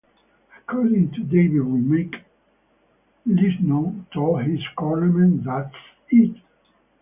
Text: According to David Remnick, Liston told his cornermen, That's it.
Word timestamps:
According 0.57 1.11
to 1.11 1.19
David 1.19 1.61
Remnick, 1.61 2.23
Liston 3.27 4.07
told 4.11 4.41
his 4.45 4.59
cornermen, 4.75 5.43
That's 5.45 5.75
it. 6.09 6.41